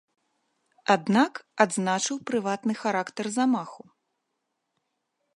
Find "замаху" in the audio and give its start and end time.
3.37-3.83